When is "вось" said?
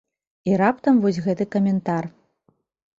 1.05-1.21